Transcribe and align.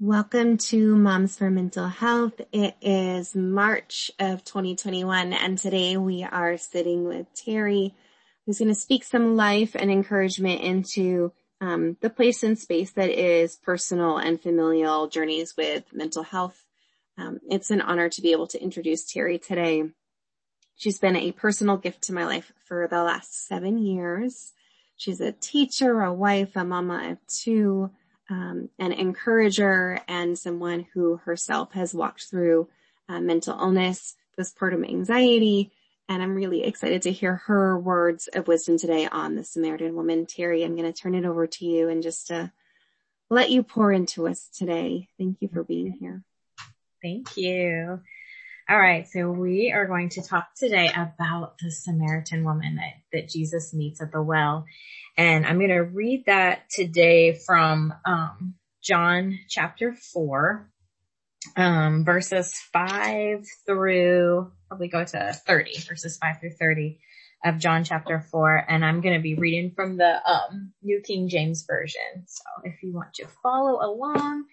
Welcome 0.00 0.58
to 0.58 0.96
Moms 0.96 1.38
for 1.38 1.48
Mental 1.50 1.86
Health. 1.86 2.40
It 2.50 2.74
is 2.82 3.36
March 3.36 4.10
of 4.18 4.42
2021 4.42 5.32
and 5.32 5.56
today 5.56 5.96
we 5.96 6.24
are 6.24 6.56
sitting 6.56 7.04
with 7.04 7.32
Terri 7.32 7.92
who's 8.44 8.58
going 8.58 8.70
to 8.70 8.74
speak 8.74 9.04
some 9.04 9.36
life 9.36 9.76
and 9.76 9.92
encouragement 9.92 10.62
into 10.62 11.32
um, 11.60 11.96
the 12.00 12.10
place 12.10 12.42
and 12.42 12.58
space 12.58 12.90
that 12.94 13.08
is 13.08 13.54
personal 13.54 14.18
and 14.18 14.42
familial 14.42 15.06
journeys 15.06 15.56
with 15.56 15.84
mental 15.92 16.24
health. 16.24 16.64
Um, 17.16 17.38
it's 17.48 17.70
an 17.70 17.80
honor 17.80 18.08
to 18.08 18.20
be 18.20 18.32
able 18.32 18.48
to 18.48 18.60
introduce 18.60 19.04
Terri 19.04 19.40
today. 19.40 19.84
She's 20.74 20.98
been 20.98 21.14
a 21.14 21.30
personal 21.30 21.76
gift 21.76 22.02
to 22.02 22.12
my 22.12 22.26
life 22.26 22.52
for 22.66 22.88
the 22.88 23.04
last 23.04 23.46
seven 23.46 23.78
years. 23.78 24.54
She's 24.96 25.20
a 25.20 25.30
teacher, 25.30 26.00
a 26.00 26.12
wife, 26.12 26.56
a 26.56 26.64
mama 26.64 27.12
of 27.12 27.18
two, 27.28 27.92
um, 28.30 28.70
an 28.78 28.92
encourager 28.92 30.00
and 30.08 30.38
someone 30.38 30.86
who 30.94 31.16
herself 31.18 31.72
has 31.72 31.94
walked 31.94 32.24
through 32.24 32.68
uh, 33.08 33.20
mental 33.20 33.58
illness, 33.58 34.16
postpartum 34.38 34.88
anxiety, 34.88 35.72
and 36.08 36.22
I'm 36.22 36.34
really 36.34 36.64
excited 36.64 37.02
to 37.02 37.12
hear 37.12 37.36
her 37.46 37.78
words 37.78 38.28
of 38.28 38.46
wisdom 38.48 38.78
today 38.78 39.06
on 39.06 39.36
the 39.36 39.44
Samaritan 39.44 39.94
woman. 39.94 40.26
Terri, 40.26 40.64
I'm 40.64 40.76
going 40.76 40.90
to 40.90 40.98
turn 40.98 41.14
it 41.14 41.24
over 41.24 41.46
to 41.46 41.64
you 41.64 41.88
and 41.88 42.02
just 42.02 42.26
to 42.28 42.52
let 43.30 43.50
you 43.50 43.62
pour 43.62 43.90
into 43.90 44.28
us 44.28 44.48
today. 44.48 45.08
Thank 45.18 45.38
you 45.40 45.48
for 45.48 45.64
being 45.64 45.92
here. 45.92 46.22
Thank 47.02 47.36
you. 47.36 48.00
All 48.66 48.78
right. 48.78 49.06
So 49.06 49.30
we 49.30 49.72
are 49.72 49.86
going 49.86 50.08
to 50.10 50.22
talk 50.22 50.46
today 50.56 50.88
about 50.88 51.58
the 51.58 51.70
Samaritan 51.70 52.44
woman 52.44 52.76
that, 52.76 52.94
that 53.12 53.28
Jesus 53.28 53.74
meets 53.74 54.00
at 54.00 54.10
the 54.10 54.22
well. 54.22 54.64
And 55.18 55.44
I'm 55.44 55.58
going 55.58 55.68
to 55.68 55.80
read 55.80 56.24
that 56.26 56.70
today 56.70 57.34
from, 57.34 57.92
um, 58.06 58.54
John 58.82 59.38
chapter 59.50 59.94
four, 59.94 60.70
um, 61.56 62.06
verses 62.06 62.58
five 62.72 63.44
through 63.66 64.50
probably 64.68 64.88
go 64.88 65.04
to 65.04 65.32
30 65.46 65.80
verses 65.80 66.16
five 66.16 66.40
through 66.40 66.52
30 66.58 66.98
of 67.44 67.58
John 67.58 67.84
chapter 67.84 68.26
four. 68.30 68.64
And 68.66 68.82
I'm 68.82 69.02
going 69.02 69.14
to 69.14 69.22
be 69.22 69.34
reading 69.34 69.72
from 69.76 69.98
the, 69.98 70.26
um, 70.26 70.72
New 70.82 71.02
King 71.02 71.28
James 71.28 71.66
version. 71.68 72.24
So 72.26 72.44
if 72.64 72.82
you 72.82 72.94
want 72.94 73.12
to 73.14 73.26
follow 73.42 73.84
along, 73.84 74.46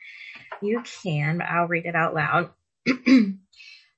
you 0.61 0.83
can, 1.01 1.37
but 1.37 1.47
I'll 1.47 1.67
read 1.67 1.85
it 1.85 1.95
out 1.95 2.13
loud. 2.13 2.49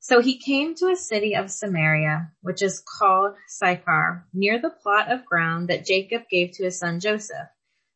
So 0.04 0.20
he 0.20 0.38
came 0.38 0.76
to 0.76 0.90
a 0.90 0.98
city 0.98 1.34
of 1.34 1.50
Samaria, 1.50 2.34
which 2.42 2.62
is 2.62 2.84
called 2.86 3.36
Sychar, 3.48 4.28
near 4.34 4.60
the 4.60 4.70
plot 4.70 5.10
of 5.10 5.24
ground 5.24 5.70
that 5.70 5.86
Jacob 5.86 6.24
gave 6.30 6.52
to 6.52 6.66
his 6.66 6.78
son 6.78 7.00
Joseph. 7.00 7.48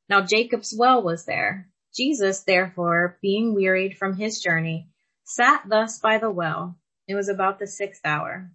Now 0.08 0.22
Jacob's 0.22 0.73
well 0.73 1.03
was 1.03 1.25
there. 1.25 1.67
Jesus, 1.94 2.44
therefore, 2.44 3.17
being 3.22 3.53
wearied 3.53 3.97
from 3.97 4.16
his 4.16 4.39
journey, 4.41 4.88
sat 5.25 5.63
thus 5.67 6.00
by 6.00 6.17
the 6.17 6.31
well. 6.31 6.78
It 7.09 7.16
was 7.16 7.28
about 7.28 7.59
the 7.59 7.67
sixth 7.67 8.05
hour. 8.05 8.53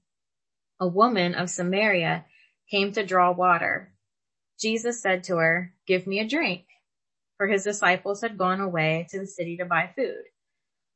A 0.80 0.88
woman 0.88 1.34
of 1.34 1.50
Samaria 1.50 2.24
came 2.70 2.92
to 2.92 3.04
draw 3.04 3.32
water. 3.32 3.92
Jesus 4.58 5.02
said 5.02 5.24
to 5.24 5.36
her, 5.36 5.74
give 5.86 6.06
me 6.06 6.20
a 6.20 6.26
drink. 6.26 6.64
For 7.36 7.48
his 7.48 7.64
disciples 7.64 8.22
had 8.22 8.38
gone 8.38 8.62
away 8.62 9.06
to 9.10 9.18
the 9.18 9.26
city 9.26 9.58
to 9.58 9.66
buy 9.66 9.90
food. 9.94 10.24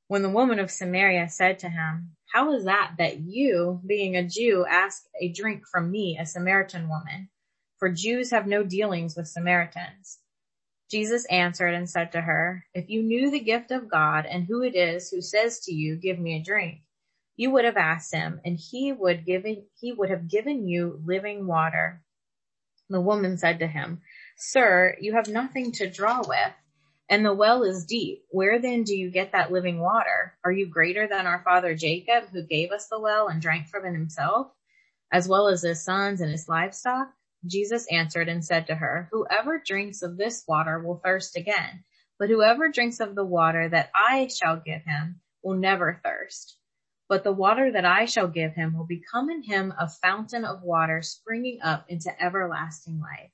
When 0.09 0.23
the 0.23 0.31
woman 0.31 0.59
of 0.59 0.71
Samaria 0.71 1.29
said 1.29 1.59
to 1.59 1.69
him, 1.69 2.16
how 2.33 2.53
is 2.53 2.65
that 2.65 2.95
that 2.99 3.21
you, 3.21 3.81
being 3.87 4.17
a 4.17 4.27
Jew, 4.27 4.67
ask 4.69 5.05
a 5.21 5.29
drink 5.29 5.65
from 5.71 5.91
me, 5.91 6.19
a 6.21 6.27
Samaritan 6.27 6.89
woman? 6.89 7.29
For 7.79 7.89
Jews 7.89 8.31
have 8.31 8.47
no 8.47 8.63
dealings 8.63 9.17
with 9.17 9.29
Samaritans. 9.29 10.19
Jesus 10.91 11.27
answered 11.27 11.75
and 11.75 11.89
said 11.89 12.13
to 12.13 12.21
her, 12.21 12.65
if 12.73 12.89
you 12.89 13.03
knew 13.03 13.31
the 13.31 13.41
gift 13.41 13.71
of 13.71 13.91
God 13.91 14.25
and 14.25 14.47
who 14.47 14.63
it 14.63 14.77
is 14.77 15.11
who 15.11 15.21
says 15.21 15.61
to 15.61 15.75
you, 15.75 15.97
give 15.97 16.19
me 16.19 16.37
a 16.37 16.43
drink, 16.43 16.81
you 17.37 17.51
would 17.51 17.65
have 17.65 17.77
asked 17.77 18.15
him 18.15 18.41
and 18.45 18.59
he 18.59 18.93
would 18.93 19.27
give 19.27 19.45
he 19.45 19.93
would 19.93 20.11
have 20.11 20.29
given 20.29 20.69
you 20.69 21.01
living 21.05 21.47
water. 21.47 22.03
The 22.89 23.01
woman 23.01 23.37
said 23.37 23.59
to 23.59 23.67
him, 23.67 24.01
sir, 24.37 24.97
you 25.01 25.15
have 25.15 25.29
nothing 25.29 25.73
to 25.73 25.91
draw 25.91 26.21
with 26.27 26.55
and 27.09 27.25
the 27.25 27.35
well 27.35 27.63
is 27.63 27.87
deep. 27.87 28.25
Where 28.31 28.59
then 28.59 28.83
do 28.83 28.97
you 28.97 29.11
get 29.11 29.33
that 29.33 29.53
living 29.53 29.79
water? 29.79 30.37
Are 30.45 30.53
you 30.53 30.67
greater 30.67 31.07
than 31.07 31.27
our 31.27 31.43
father 31.45 31.75
Jacob 31.75 32.25
who 32.33 32.43
gave 32.43 32.73
us 32.73 32.89
the 32.89 33.01
well 33.01 33.29
and 33.29 33.41
drank 33.41 33.69
from 33.69 33.85
it 33.87 33.93
himself, 33.93 34.49
as 35.13 35.29
well 35.29 35.49
as 35.49 35.63
his 35.63 35.85
sons 35.85 36.21
and 36.21 36.31
his 36.31 36.49
livestock? 36.49 37.09
Jesus 37.47 37.87
answered 37.93 38.29
and 38.29 38.45
said 38.45 38.67
to 38.67 38.75
her, 38.75 39.09
whoever 39.13 39.63
drinks 39.65 40.03
of 40.03 40.17
this 40.17 40.45
water 40.49 40.81
will 40.81 41.01
thirst 41.05 41.37
again, 41.37 41.85
but 42.19 42.29
whoever 42.29 42.69
drinks 42.69 42.99
of 42.99 43.15
the 43.15 43.25
water 43.25 43.69
that 43.69 43.91
I 43.95 44.27
shall 44.27 44.57
give 44.57 44.83
him 44.83 45.21
will 45.45 45.57
never 45.57 46.01
thirst. 46.03 46.59
But 47.09 47.23
the 47.23 47.33
water 47.33 47.71
that 47.71 47.85
I 47.85 48.07
shall 48.07 48.27
give 48.27 48.55
him 48.55 48.77
will 48.77 48.87
become 48.87 49.31
in 49.31 49.45
him 49.45 49.73
a 49.79 49.89
fountain 49.89 50.45
of 50.45 50.63
water 50.63 51.03
springing 51.03 51.61
up 51.63 51.85
into 51.89 52.11
everlasting 52.21 52.99
life. 52.99 53.31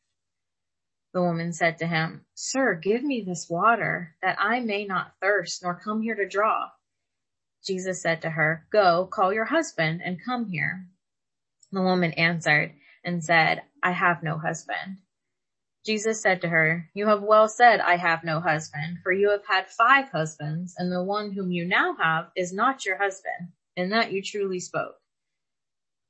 The 1.12 1.22
woman 1.22 1.52
said 1.52 1.78
to 1.78 1.86
him, 1.86 2.24
Sir, 2.34 2.74
give 2.74 3.02
me 3.02 3.22
this 3.22 3.48
water 3.50 4.16
that 4.22 4.38
I 4.40 4.60
may 4.60 4.86
not 4.86 5.14
thirst 5.20 5.62
nor 5.62 5.74
come 5.74 6.00
here 6.00 6.14
to 6.14 6.26
draw. 6.26 6.70
Jesus 7.64 8.00
said 8.00 8.22
to 8.22 8.30
her, 8.30 8.66
Go, 8.72 9.06
call 9.06 9.32
your 9.32 9.44
husband 9.44 10.00
and 10.02 10.24
come 10.24 10.46
here. 10.46 10.86
The 11.70 11.82
woman 11.82 12.12
answered 12.12 12.74
and 13.04 13.22
said, 13.22 13.62
I 13.82 13.92
have 13.92 14.22
no 14.22 14.38
husband. 14.38 14.98
Jesus 15.84 16.22
said 16.22 16.40
to 16.42 16.48
her, 16.48 16.88
You 16.94 17.08
have 17.08 17.22
well 17.22 17.48
said, 17.48 17.80
I 17.80 17.96
have 17.96 18.24
no 18.24 18.40
husband, 18.40 18.98
for 19.02 19.12
you 19.12 19.30
have 19.30 19.44
had 19.46 19.68
five 19.68 20.10
husbands, 20.10 20.74
and 20.78 20.92
the 20.92 21.02
one 21.02 21.32
whom 21.32 21.50
you 21.50 21.66
now 21.66 21.96
have 21.96 22.30
is 22.36 22.52
not 22.52 22.86
your 22.86 22.98
husband, 22.98 23.52
In 23.76 23.90
that 23.90 24.12
you 24.12 24.22
truly 24.22 24.60
spoke. 24.60 25.01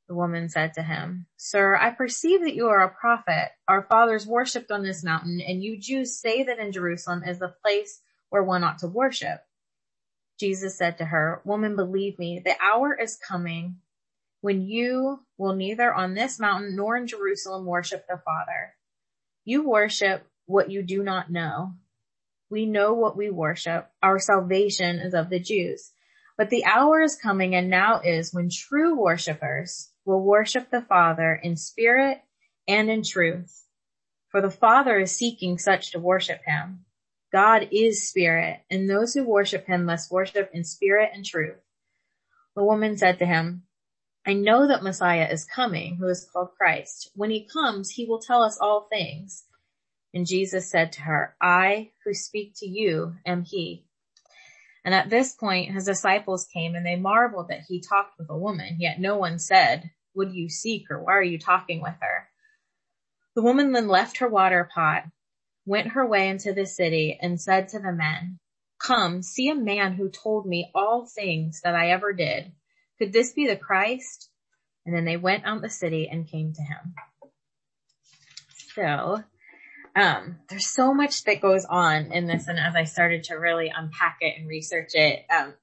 The 0.08 0.14
woman 0.14 0.48
said 0.48 0.74
to 0.74 0.82
him, 0.82 1.26
Sir, 1.36 1.76
I 1.76 1.90
perceive 1.90 2.42
that 2.42 2.54
you 2.54 2.68
are 2.68 2.80
a 2.80 2.90
prophet. 2.90 3.52
Our 3.68 3.82
fathers 3.82 4.26
worshipped 4.26 4.70
on 4.70 4.82
this 4.82 5.04
mountain, 5.04 5.40
and 5.40 5.62
you 5.62 5.78
Jews 5.78 6.18
say 6.18 6.42
that 6.42 6.58
in 6.58 6.72
Jerusalem 6.72 7.22
is 7.24 7.38
the 7.38 7.54
place 7.64 8.00
where 8.28 8.42
one 8.42 8.64
ought 8.64 8.80
to 8.80 8.88
worship. 8.88 9.44
Jesus 10.38 10.76
said 10.76 10.98
to 10.98 11.04
her, 11.04 11.40
Woman, 11.44 11.76
believe 11.76 12.18
me, 12.18 12.40
the 12.44 12.56
hour 12.60 12.94
is 12.94 13.16
coming 13.16 13.76
when 14.40 14.62
you 14.62 15.20
will 15.38 15.54
neither 15.54 15.94
on 15.94 16.14
this 16.14 16.40
mountain 16.40 16.74
nor 16.74 16.96
in 16.96 17.06
Jerusalem 17.06 17.64
worship 17.64 18.06
the 18.08 18.20
Father. 18.24 18.74
You 19.44 19.68
worship 19.68 20.26
what 20.46 20.70
you 20.70 20.82
do 20.82 21.02
not 21.02 21.30
know. 21.30 21.74
We 22.50 22.66
know 22.66 22.92
what 22.92 23.16
we 23.16 23.30
worship. 23.30 23.88
Our 24.02 24.18
salvation 24.18 24.98
is 24.98 25.14
of 25.14 25.30
the 25.30 25.38
Jews. 25.38 25.92
But 26.36 26.50
the 26.50 26.64
hour 26.64 27.00
is 27.00 27.16
coming 27.16 27.54
and 27.54 27.70
now 27.70 28.00
is 28.00 28.34
when 28.34 28.50
true 28.50 28.98
worshippers 28.98 29.91
will 30.04 30.22
worship 30.22 30.70
the 30.70 30.82
Father 30.82 31.38
in 31.42 31.56
spirit 31.56 32.22
and 32.66 32.90
in 32.90 33.02
truth. 33.02 33.66
For 34.30 34.40
the 34.40 34.50
Father 34.50 34.98
is 34.98 35.16
seeking 35.16 35.58
such 35.58 35.92
to 35.92 35.98
worship 35.98 36.40
him. 36.44 36.84
God 37.32 37.68
is 37.70 38.08
spirit, 38.08 38.60
and 38.70 38.88
those 38.88 39.14
who 39.14 39.24
worship 39.24 39.66
him 39.66 39.84
must 39.84 40.10
worship 40.10 40.50
in 40.52 40.64
spirit 40.64 41.10
and 41.14 41.24
truth. 41.24 41.60
The 42.54 42.64
woman 42.64 42.96
said 42.98 43.18
to 43.20 43.26
him, 43.26 43.62
I 44.26 44.34
know 44.34 44.68
that 44.68 44.82
Messiah 44.82 45.28
is 45.30 45.44
coming, 45.44 45.96
who 45.96 46.06
is 46.08 46.28
called 46.32 46.50
Christ. 46.56 47.10
When 47.14 47.30
he 47.30 47.48
comes, 47.50 47.90
he 47.90 48.04
will 48.04 48.20
tell 48.20 48.42
us 48.42 48.58
all 48.60 48.86
things. 48.90 49.44
And 50.14 50.26
Jesus 50.26 50.70
said 50.70 50.92
to 50.92 51.02
her, 51.02 51.34
I 51.40 51.90
who 52.04 52.14
speak 52.14 52.52
to 52.56 52.66
you 52.66 53.16
am 53.26 53.42
he. 53.44 53.86
And 54.84 54.94
at 54.94 55.10
this 55.10 55.34
point, 55.34 55.72
his 55.72 55.84
disciples 55.84 56.46
came 56.52 56.74
and 56.74 56.84
they 56.84 56.96
marveled 56.96 57.48
that 57.48 57.62
he 57.68 57.80
talked 57.80 58.18
with 58.18 58.28
a 58.30 58.36
woman, 58.36 58.76
yet 58.78 59.00
no 59.00 59.16
one 59.16 59.38
said, 59.38 59.90
do 60.14 60.28
you 60.32 60.48
seek 60.48 60.90
or 60.90 61.02
why 61.02 61.12
are 61.12 61.22
you 61.22 61.38
talking 61.38 61.80
with 61.80 61.94
her? 62.00 62.28
The 63.34 63.42
woman 63.42 63.72
then 63.72 63.88
left 63.88 64.18
her 64.18 64.28
water 64.28 64.68
pot, 64.74 65.04
went 65.64 65.88
her 65.88 66.06
way 66.06 66.28
into 66.28 66.52
the 66.52 66.66
city 66.66 67.18
and 67.20 67.40
said 67.40 67.68
to 67.68 67.78
the 67.78 67.92
men, 67.92 68.38
come 68.78 69.22
see 69.22 69.48
a 69.48 69.54
man 69.54 69.94
who 69.94 70.10
told 70.10 70.46
me 70.46 70.70
all 70.74 71.06
things 71.06 71.60
that 71.62 71.74
I 71.74 71.90
ever 71.90 72.12
did. 72.12 72.52
Could 72.98 73.12
this 73.12 73.32
be 73.32 73.46
the 73.46 73.56
Christ? 73.56 74.28
And 74.84 74.94
then 74.94 75.04
they 75.04 75.16
went 75.16 75.44
out 75.44 75.62
the 75.62 75.70
city 75.70 76.08
and 76.10 76.28
came 76.28 76.52
to 76.52 76.62
him. 76.62 76.94
So 78.74 79.22
um, 79.94 80.38
there's 80.48 80.68
so 80.68 80.94
much 80.94 81.24
that 81.24 81.40
goes 81.40 81.64
on 81.64 82.12
in 82.12 82.26
this. 82.26 82.48
And 82.48 82.58
as 82.58 82.74
I 82.74 82.84
started 82.84 83.24
to 83.24 83.34
really 83.34 83.72
unpack 83.74 84.18
it 84.20 84.38
and 84.38 84.48
research 84.48 84.94
it, 84.94 85.24
um, 85.30 85.54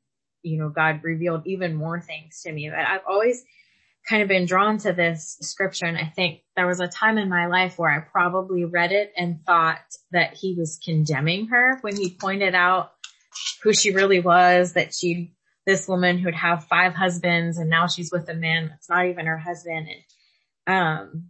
you 0.43 0.57
know, 0.57 0.69
God 0.69 1.01
revealed 1.03 1.43
even 1.45 1.75
more 1.75 1.99
things 1.99 2.41
to 2.43 2.51
me, 2.51 2.69
but 2.69 2.79
I've 2.79 3.01
always 3.07 3.43
kind 4.07 4.21
of 4.21 4.27
been 4.27 4.45
drawn 4.45 4.77
to 4.79 4.93
this 4.93 5.37
scripture. 5.41 5.85
And 5.85 5.97
I 5.97 6.05
think 6.05 6.41
there 6.55 6.67
was 6.67 6.79
a 6.79 6.87
time 6.87 7.17
in 7.17 7.29
my 7.29 7.47
life 7.47 7.77
where 7.77 7.91
I 7.91 7.99
probably 7.99 8.65
read 8.65 8.91
it 8.91 9.11
and 9.17 9.43
thought 9.45 9.79
that 10.11 10.33
he 10.35 10.55
was 10.57 10.79
condemning 10.83 11.47
her 11.47 11.79
when 11.81 11.95
he 11.95 12.09
pointed 12.11 12.55
out 12.55 12.91
who 13.63 13.73
she 13.73 13.91
really 13.91 14.19
was, 14.19 14.73
that 14.73 14.93
she, 14.93 15.33
this 15.65 15.87
woman 15.87 16.17
who'd 16.17 16.35
have 16.35 16.65
five 16.65 16.93
husbands 16.93 17.57
and 17.57 17.69
now 17.69 17.87
she's 17.87 18.11
with 18.11 18.29
a 18.29 18.33
man 18.33 18.69
that's 18.69 18.89
not 18.89 19.05
even 19.07 19.25
her 19.25 19.37
husband. 19.37 19.87
And, 20.67 20.75
um, 20.75 21.29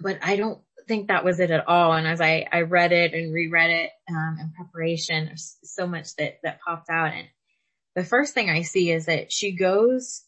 but 0.00 0.18
I 0.22 0.36
don't 0.36 0.60
think 0.86 1.08
that 1.08 1.24
was 1.24 1.40
it 1.40 1.50
at 1.50 1.68
all. 1.68 1.92
And 1.92 2.06
as 2.06 2.20
I, 2.20 2.46
I 2.52 2.62
read 2.62 2.92
it 2.92 3.14
and 3.14 3.32
reread 3.32 3.70
it, 3.70 3.90
um, 4.10 4.36
in 4.40 4.52
preparation, 4.52 5.26
there's 5.26 5.56
so 5.62 5.86
much 5.86 6.14
that, 6.16 6.38
that 6.42 6.60
popped 6.60 6.90
out. 6.90 7.12
And 7.12 7.28
the 7.94 8.04
first 8.04 8.34
thing 8.34 8.50
I 8.50 8.62
see 8.62 8.90
is 8.90 9.06
that 9.06 9.32
she 9.32 9.52
goes 9.52 10.22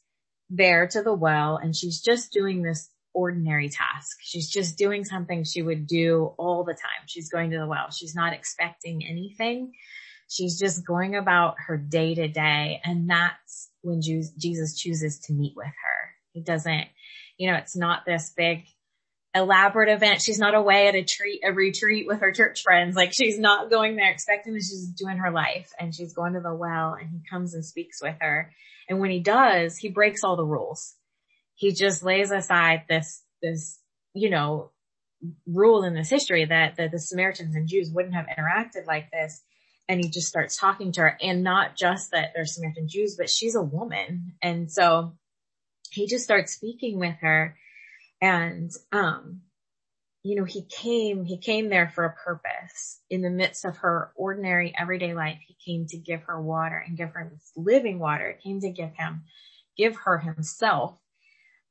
there 0.51 0.87
to 0.89 1.03
the 1.03 1.15
well 1.15 1.57
and 1.57 1.75
she's 1.75 2.01
just 2.01 2.33
doing 2.33 2.63
this 2.63 2.91
ordinary 3.15 3.69
task. 3.69 4.19
She's 4.21 4.51
just 4.51 4.77
doing 4.77 5.05
something 5.05 5.45
she 5.45 5.63
would 5.63 5.87
do 5.87 6.35
all 6.37 6.65
the 6.65 6.75
time. 6.75 7.07
She's 7.07 7.31
going 7.31 7.51
to 7.53 7.59
the 7.59 7.67
well. 7.67 7.91
She's 7.91 8.15
not 8.15 8.33
expecting 8.33 9.07
anything. 9.07 9.73
She's 10.29 10.59
just 10.59 10.87
going 10.87 11.15
about 11.15 11.55
her 11.67 11.77
day 11.77 12.15
to 12.15 12.29
day. 12.29 12.81
And 12.85 13.09
that's 13.09 13.71
when 13.83 14.03
Jesus 14.03 14.79
chooses 14.79 15.21
to 15.21 15.33
meet 15.33 15.55
with 15.57 15.67
her. 15.67 16.15
He 16.33 16.43
doesn't, 16.43 16.87
you 17.39 17.51
know, 17.51 17.57
it's 17.57 17.77
not 17.77 18.05
this 18.05 18.33
big 18.37 18.65
elaborate 19.35 19.89
event. 19.89 20.23
She's 20.23 20.39
not 20.39 20.55
away 20.55 20.87
at 20.87 20.95
a 20.95 21.03
treat, 21.03 21.43
a 21.45 21.53
retreat 21.53 22.07
with 22.07 22.21
her 22.21 22.33
church 22.33 22.63
friends. 22.63 22.95
Like 22.95 23.13
she's 23.13 23.39
not 23.39 23.71
going 23.71 23.97
there 23.97 24.11
expecting 24.11 24.55
that 24.55 24.63
she's 24.63 24.89
doing 24.89 25.19
her 25.19 25.31
life 25.31 25.73
and 25.79 25.95
she's 25.95 26.15
going 26.15 26.35
to 26.35 26.41
the 26.41 26.55
well 26.55 26.97
and 26.99 27.11
he 27.11 27.21
comes 27.29 27.55
and 27.55 27.65
speaks 27.65 28.01
with 28.01 28.17
her. 28.21 28.53
And 28.89 29.01
when 29.01 29.11
he 29.11 29.21
does, 29.21 29.77
he 29.77 29.89
breaks 29.89 30.23
all 30.23 30.37
the 30.37 30.45
rules. 30.45 30.95
He 31.57 31.73
just 31.73 32.03
lays 32.03 32.31
aside 32.31 32.83
this, 32.89 33.23
this, 33.43 33.79
you 34.13 34.31
know, 34.31 34.71
rule 35.47 35.83
in 35.85 35.95
this 35.95 36.11
history 36.11 36.45
that, 36.45 36.77
that 36.77 36.93
the 36.93 36.99
Samaritans 36.99 37.57
and 37.57 37.69
Jews 37.69 37.91
wouldn't 37.91 38.15
have 38.15 38.27
interacted 38.27 38.87
like 38.87 39.11
this. 39.11 39.43
And 39.89 40.03
he 40.03 40.11
just 40.11 40.29
starts 40.29 40.57
talking 40.57 40.93
to 40.93 41.03
her 41.03 41.19
and 41.21 41.43
not 41.43 41.77
just 41.77 42.13
that 42.13 42.31
they're 42.35 42.47
Samaritan 42.47 42.89
Jews, 42.89 43.17
but 43.19 43.29
she's 43.29 43.55
a 43.55 43.63
woman. 43.63 44.35
And 44.43 44.71
so 44.71 45.15
he 45.91 46.07
just 46.07 46.25
starts 46.25 46.55
speaking 46.55 46.99
with 46.99 47.17
her 47.21 47.57
and, 48.25 48.71
um, 48.91 49.43
you 50.23 50.35
know, 50.35 50.45
he 50.45 50.63
came, 50.63 51.27
he 51.27 51.37
came 51.37 51.69
there 51.69 51.93
for 51.95 52.07
a 52.07 52.15
purpose 52.15 53.03
in 53.11 53.21
the 53.21 53.29
midst 53.29 53.67
of 53.67 53.77
her 53.79 54.13
ordinary 54.17 54.73
everyday 54.79 55.13
life. 55.13 55.39
He 55.47 55.55
came 55.63 55.85
to 55.89 55.99
give 55.99 56.23
her 56.23 56.41
water 56.41 56.83
and 56.87 56.97
give 56.97 57.11
her 57.11 57.37
living 57.55 57.99
water. 57.99 58.29
It 58.29 58.43
came 58.43 58.61
to 58.61 58.71
give 58.71 58.95
him, 58.95 59.25
give 59.77 59.97
her 60.07 60.17
himself. 60.17 60.99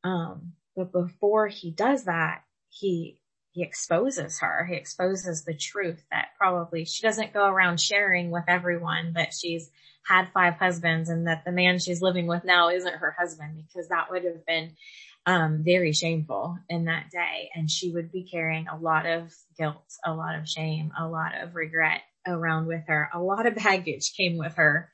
Um, 0.04 0.54
but 0.76 0.92
before 0.92 1.48
he 1.48 1.72
does 1.72 2.04
that, 2.04 2.44
he, 2.70 3.18
he 3.54 3.64
exposes 3.64 4.42
her. 4.42 4.68
He 4.70 4.76
exposes 4.76 5.44
the 5.44 5.56
truth 5.56 6.04
that 6.12 6.28
probably 6.38 6.86
she 6.86 7.02
doesn't 7.02 7.34
go 7.34 7.48
around 7.48 7.80
sharing 7.80 8.30
with 8.30 8.44
everyone 8.48 9.14
that 9.14 9.34
she's 9.34 9.72
had 10.04 10.28
five 10.36 10.54
husbands 10.56 11.10
and 11.10 11.26
that 11.26 11.46
the 11.46 11.52
man 11.52 11.80
she's 11.80 12.04
living 12.04 12.28
with 12.28 12.44
now 12.44 12.70
isn't 12.70 12.98
her 12.98 13.16
husband 13.18 13.64
because 13.66 13.88
that 13.88 14.12
would 14.12 14.24
have 14.24 14.46
been 14.46 14.76
um, 15.26 15.64
very 15.64 15.94
shameful 15.94 16.58
in 16.70 16.86
that 16.86 17.10
day. 17.12 17.50
And 17.56 17.70
she 17.70 17.92
would 17.92 18.12
be 18.12 18.24
carrying 18.24 18.68
a 18.68 18.78
lot 18.78 19.06
of 19.06 19.34
guilt, 19.58 19.86
a 20.06 20.14
lot 20.14 20.36
of 20.36 20.48
shame, 20.48 20.92
a 20.98 21.08
lot 21.08 21.32
of 21.42 21.56
regret 21.56 22.02
around 22.28 22.68
with 22.68 22.84
her. 22.88 23.10
A 23.14 23.20
lot 23.20 23.46
of 23.46 23.56
baggage 23.64 24.14
came 24.16 24.38
with 24.38 24.56
her 24.56 24.90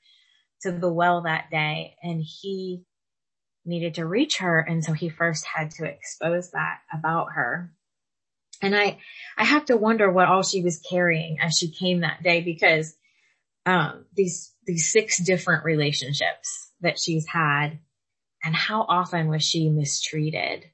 to 0.62 0.72
the 0.72 0.92
well 0.92 1.22
that 1.22 1.50
day 1.50 1.96
and 2.04 2.22
he 2.22 2.84
needed 3.66 3.96
to 3.96 4.06
reach 4.06 4.38
her. 4.38 4.60
And 4.60 4.84
so 4.84 4.94
he 4.94 5.10
first 5.10 5.46
had 5.46 5.72
to 5.72 5.86
expose 5.86 6.52
that 6.52 6.80
about 6.94 7.34
her. 7.34 7.72
And 8.62 8.76
I, 8.76 8.98
I 9.38 9.46
have 9.46 9.66
to 9.66 9.78
wonder 9.78 10.12
what 10.12 10.28
all 10.28 10.44
she 10.44 10.62
was 10.62 10.82
carrying 10.90 11.40
as 11.40 11.58
she 11.58 11.72
came 11.72 12.02
that 12.02 12.22
day 12.22 12.42
because, 12.42 12.94
um, 13.66 14.06
these, 14.14 14.54
these 14.66 14.92
six 14.92 15.18
different 15.18 15.64
relationships 15.64 16.72
that 16.82 17.00
she's 17.00 17.26
had 17.28 17.80
and 18.44 18.56
how 18.56 18.86
often 18.88 19.28
was 19.28 19.44
she 19.44 19.70
mistreated 19.70 20.66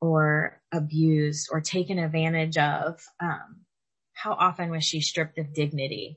or 0.00 0.60
abused 0.72 1.48
or 1.50 1.60
taken 1.60 1.98
advantage 1.98 2.56
of? 2.56 3.02
Um, 3.20 3.64
how 4.12 4.32
often 4.32 4.70
was 4.70 4.84
she 4.84 5.00
stripped 5.00 5.38
of 5.38 5.54
dignity 5.54 6.16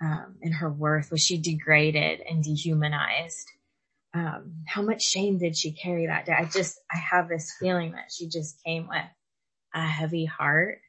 um, 0.00 0.36
and 0.42 0.54
her 0.54 0.70
worth? 0.70 1.10
Was 1.10 1.22
she 1.22 1.38
degraded 1.38 2.20
and 2.20 2.42
dehumanized? 2.42 3.48
Um, 4.14 4.64
how 4.66 4.82
much 4.82 5.02
shame 5.02 5.38
did 5.38 5.56
she 5.56 5.72
carry 5.72 6.06
that 6.06 6.26
day? 6.26 6.34
I 6.36 6.44
just, 6.44 6.78
I 6.92 6.98
have 6.98 7.28
this 7.28 7.52
feeling 7.58 7.92
that 7.92 8.10
she 8.12 8.28
just 8.28 8.62
came 8.64 8.86
with 8.88 9.04
a 9.74 9.86
heavy 9.86 10.26
heart 10.26 10.80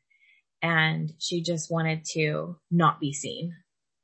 and 0.62 1.12
she 1.20 1.42
just 1.42 1.72
wanted 1.72 2.06
to 2.14 2.58
not 2.70 3.00
be 3.00 3.14
seen. 3.14 3.56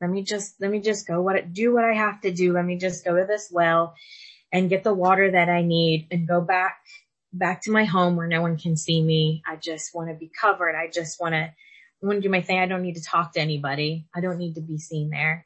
Let 0.02 0.10
me 0.10 0.24
just, 0.24 0.56
let 0.62 0.72
me 0.72 0.80
just 0.80 1.06
go 1.06 1.22
what, 1.22 1.52
do 1.54 1.74
what 1.74 1.84
I 1.84 1.94
have 1.94 2.22
to 2.22 2.32
do. 2.32 2.54
Let 2.54 2.66
me 2.66 2.78
just 2.78 3.04
go 3.04 3.18
to 3.18 3.26
this 3.26 3.50
well 3.52 3.94
and 4.52 4.70
get 4.70 4.84
the 4.84 4.94
water 4.94 5.32
that 5.32 5.50
I 5.50 5.62
need 5.62 6.08
and 6.12 6.28
go 6.28 6.42
back, 6.42 6.80
back 7.34 7.62
to 7.64 7.72
my 7.72 7.86
home 7.86 8.16
where 8.16 8.28
no 8.28 8.42
one 8.42 8.58
can 8.58 8.76
see 8.76 9.02
me. 9.02 9.44
I 9.48 9.56
just 9.56 9.94
want 9.94 10.10
to 10.10 10.16
be 10.16 10.32
covered. 10.40 10.76
I 10.76 10.90
just 10.90 11.20
want 11.22 11.34
to, 11.34 11.42
I 11.42 12.06
want 12.06 12.18
to 12.18 12.22
do 12.22 12.32
my 12.32 12.42
thing. 12.42 12.60
I 12.60 12.66
don't 12.66 12.82
need 12.82 12.96
to 12.96 13.04
talk 13.04 13.34
to 13.34 13.42
anybody. 13.42 14.08
I 14.16 14.22
don't 14.22 14.38
need 14.38 14.56
to 14.56 14.62
be 14.62 14.78
seen 14.78 15.10
there. 15.10 15.46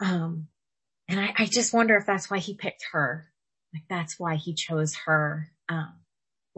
Um, 0.00 0.48
and 1.08 1.18
I, 1.18 1.34
I 1.38 1.46
just 1.46 1.72
wonder 1.72 1.96
if 1.96 2.06
that's 2.06 2.30
why 2.30 2.38
he 2.38 2.54
picked 2.54 2.86
her. 2.92 3.26
Like 3.74 3.84
that's 3.88 4.18
why 4.18 4.36
he 4.36 4.54
chose 4.54 4.94
her. 5.06 5.50
Um, 5.68 5.94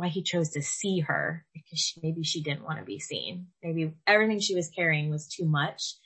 why 0.00 0.08
he 0.08 0.22
chose 0.22 0.50
to 0.50 0.62
see 0.62 1.00
her 1.00 1.44
because 1.52 1.78
she, 1.78 2.00
maybe 2.02 2.24
she 2.24 2.42
didn't 2.42 2.64
want 2.64 2.78
to 2.78 2.84
be 2.84 2.98
seen. 2.98 3.48
Maybe 3.62 3.92
everything 4.06 4.40
she 4.40 4.54
was 4.54 4.70
carrying 4.70 5.10
was 5.10 5.28
too 5.28 5.44
much 5.44 5.96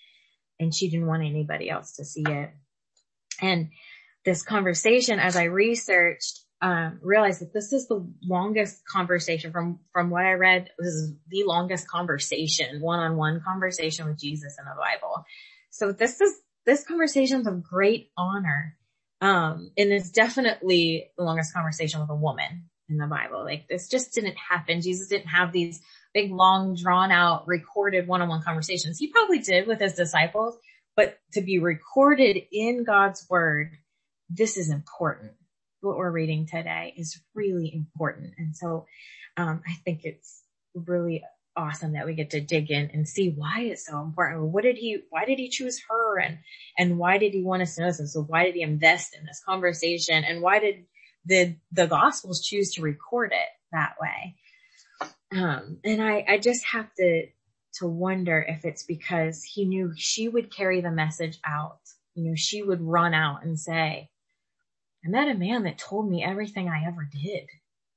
and 0.58 0.74
she 0.74 0.90
didn't 0.90 1.06
want 1.06 1.22
anybody 1.22 1.70
else 1.70 1.96
to 1.96 2.04
see 2.04 2.24
it. 2.26 2.50
And 3.40 3.70
this 4.24 4.42
conversation 4.42 5.18
as 5.18 5.36
I 5.36 5.44
researched, 5.44 6.40
um, 6.62 6.98
realized 7.02 7.40
that 7.42 7.52
this 7.52 7.72
is 7.72 7.88
the 7.88 8.06
longest 8.22 8.82
conversation 8.86 9.52
from, 9.52 9.80
from 9.92 10.10
what 10.10 10.24
I 10.24 10.32
read. 10.32 10.70
This 10.78 10.94
is 10.94 11.12
the 11.28 11.44
longest 11.44 11.88
conversation, 11.88 12.80
one-on-one 12.80 13.42
conversation 13.46 14.06
with 14.06 14.18
Jesus 14.18 14.56
in 14.58 14.64
the 14.64 14.74
Bible. 14.78 15.24
So 15.70 15.92
this 15.92 16.20
is, 16.20 16.32
this 16.64 16.84
conversation 16.84 17.40
is 17.40 17.46
a 17.46 17.52
great 17.52 18.10
honor. 18.16 18.76
Um, 19.20 19.70
and 19.76 19.92
it's 19.92 20.10
definitely 20.10 21.10
the 21.16 21.24
longest 21.24 21.52
conversation 21.52 22.00
with 22.00 22.10
a 22.10 22.14
woman 22.14 22.70
in 22.88 22.96
the 22.96 23.06
Bible. 23.06 23.44
Like 23.44 23.68
this 23.68 23.88
just 23.88 24.14
didn't 24.14 24.36
happen. 24.36 24.80
Jesus 24.80 25.08
didn't 25.08 25.28
have 25.28 25.52
these 25.52 25.80
big, 26.14 26.32
long, 26.32 26.76
drawn 26.76 27.10
out, 27.10 27.46
recorded 27.46 28.06
one-on-one 28.06 28.42
conversations. 28.42 28.98
He 28.98 29.08
probably 29.08 29.40
did 29.40 29.66
with 29.66 29.80
his 29.80 29.94
disciples, 29.94 30.56
but 30.96 31.18
to 31.32 31.42
be 31.42 31.58
recorded 31.58 32.38
in 32.52 32.84
God's 32.84 33.26
word 33.28 33.72
this 34.28 34.56
is 34.56 34.70
important. 34.70 35.32
What 35.80 35.96
we're 35.96 36.10
reading 36.10 36.46
today 36.46 36.94
is 36.96 37.20
really 37.34 37.72
important. 37.74 38.34
And 38.38 38.56
so, 38.56 38.86
um, 39.36 39.62
I 39.66 39.74
think 39.84 40.04
it's 40.04 40.42
really 40.74 41.22
awesome 41.56 41.92
that 41.92 42.06
we 42.06 42.14
get 42.14 42.30
to 42.30 42.40
dig 42.40 42.70
in 42.70 42.90
and 42.92 43.08
see 43.08 43.30
why 43.30 43.60
it's 43.60 43.86
so 43.86 44.00
important. 44.00 44.42
What 44.42 44.64
did 44.64 44.76
he, 44.76 45.00
why 45.10 45.24
did 45.24 45.38
he 45.38 45.48
choose 45.48 45.80
her? 45.88 46.18
And, 46.18 46.38
and 46.76 46.98
why 46.98 47.18
did 47.18 47.32
he 47.32 47.42
want 47.42 47.62
us 47.62 47.76
to 47.76 47.82
know 47.82 47.86
this? 47.88 48.12
So 48.12 48.22
why 48.22 48.44
did 48.44 48.54
he 48.54 48.62
invest 48.62 49.14
in 49.16 49.24
this 49.24 49.42
conversation? 49.46 50.24
And 50.24 50.42
why 50.42 50.58
did 50.58 50.84
the, 51.24 51.56
the 51.72 51.86
gospels 51.86 52.44
choose 52.44 52.72
to 52.72 52.82
record 52.82 53.32
it 53.32 53.48
that 53.72 53.94
way? 54.00 54.36
Um, 55.32 55.78
and 55.84 56.02
I, 56.02 56.24
I 56.28 56.38
just 56.38 56.64
have 56.72 56.92
to, 56.94 57.26
to 57.74 57.86
wonder 57.86 58.44
if 58.46 58.64
it's 58.64 58.84
because 58.84 59.42
he 59.42 59.64
knew 59.64 59.92
she 59.96 60.28
would 60.28 60.54
carry 60.54 60.80
the 60.80 60.90
message 60.90 61.38
out. 61.46 61.78
You 62.14 62.30
know, 62.30 62.36
she 62.36 62.62
would 62.62 62.80
run 62.80 63.14
out 63.14 63.44
and 63.44 63.58
say, 63.58 64.10
I 65.04 65.08
met 65.08 65.28
a 65.28 65.38
man 65.38 65.64
that 65.64 65.78
told 65.78 66.08
me 66.08 66.24
everything 66.24 66.68
I 66.68 66.86
ever 66.86 67.08
did 67.10 67.48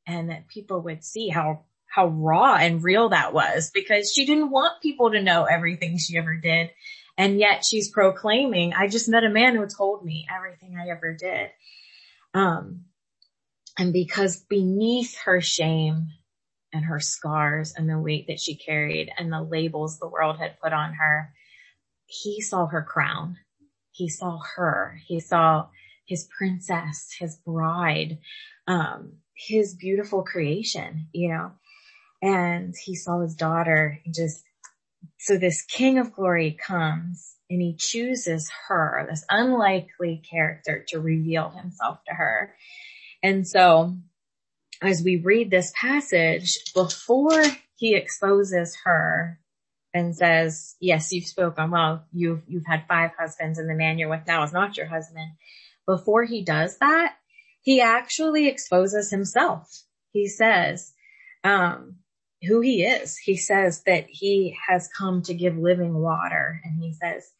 and 0.05 0.29
that 0.29 0.47
people 0.47 0.81
would 0.81 1.03
see 1.03 1.29
how, 1.29 1.65
how 1.87 2.07
raw 2.07 2.55
and 2.55 2.83
real 2.83 3.09
that 3.09 3.33
was 3.33 3.71
because 3.73 4.11
she 4.13 4.25
didn't 4.25 4.51
want 4.51 4.81
people 4.81 5.11
to 5.11 5.21
know 5.21 5.45
everything 5.45 5.97
she 5.97 6.17
ever 6.17 6.35
did. 6.35 6.71
And 7.17 7.39
yet 7.39 7.63
she's 7.65 7.89
proclaiming, 7.89 8.73
I 8.73 8.87
just 8.87 9.09
met 9.09 9.23
a 9.23 9.29
man 9.29 9.55
who 9.55 9.65
told 9.67 10.03
me 10.03 10.27
everything 10.33 10.77
I 10.77 10.89
ever 10.89 11.13
did. 11.13 11.49
Um, 12.33 12.85
and 13.77 13.93
because 13.93 14.43
beneath 14.49 15.17
her 15.19 15.39
shame 15.41 16.07
and 16.73 16.85
her 16.85 16.99
scars 16.99 17.73
and 17.75 17.89
the 17.89 17.97
weight 17.97 18.27
that 18.27 18.39
she 18.39 18.55
carried 18.55 19.09
and 19.17 19.31
the 19.31 19.41
labels 19.41 19.97
the 19.97 20.07
world 20.07 20.37
had 20.37 20.59
put 20.59 20.73
on 20.73 20.93
her, 20.93 21.33
he 22.05 22.41
saw 22.41 22.67
her 22.67 22.83
crown. 22.83 23.37
He 23.91 24.09
saw 24.09 24.39
her. 24.55 24.99
He 25.07 25.19
saw 25.19 25.67
his 26.07 26.27
princess, 26.35 27.13
his 27.19 27.35
bride, 27.45 28.19
um, 28.67 29.13
his 29.35 29.75
beautiful 29.75 30.23
creation, 30.23 31.07
you 31.13 31.29
know, 31.29 31.51
and 32.21 32.73
he 32.85 32.95
saw 32.95 33.21
his 33.21 33.35
daughter 33.35 33.99
and 34.05 34.15
just, 34.15 34.43
so 35.19 35.37
this 35.37 35.63
king 35.63 35.99
of 35.99 36.13
glory 36.13 36.57
comes 36.65 37.35
and 37.49 37.61
he 37.61 37.75
chooses 37.77 38.49
her, 38.67 39.05
this 39.09 39.25
unlikely 39.29 40.23
character 40.29 40.83
to 40.87 40.99
reveal 40.99 41.49
himself 41.49 41.99
to 42.07 42.13
her. 42.13 42.55
And 43.21 43.47
so 43.47 43.95
as 44.81 45.03
we 45.03 45.17
read 45.17 45.51
this 45.51 45.71
passage, 45.79 46.57
before 46.73 47.43
he 47.75 47.95
exposes 47.95 48.75
her 48.85 49.39
and 49.93 50.15
says, 50.15 50.75
yes, 50.79 51.11
you've 51.11 51.25
spoken 51.25 51.71
well, 51.71 52.05
you've, 52.11 52.41
you've 52.47 52.65
had 52.65 52.87
five 52.87 53.11
husbands 53.17 53.59
and 53.59 53.69
the 53.69 53.75
man 53.75 53.97
you're 53.97 54.09
with 54.09 54.27
now 54.27 54.43
is 54.43 54.53
not 54.53 54.77
your 54.77 54.87
husband 54.87 55.31
before 55.87 56.25
he 56.25 56.43
does 56.43 56.77
that, 56.79 57.15
he 57.61 57.81
actually 57.81 58.47
exposes 58.47 59.09
himself. 59.09 59.83
He 60.11 60.27
says, 60.27 60.93
um, 61.43 61.95
who 62.43 62.61
he 62.61 62.83
is. 62.83 63.17
He 63.17 63.35
says 63.35 63.81
that 63.85 64.05
he 64.07 64.55
has 64.67 64.89
come 64.95 65.23
to 65.23 65.33
give 65.33 65.57
living 65.57 65.95
water 65.95 66.61
and 66.63 66.81
he 66.81 66.93
says, 66.93 67.31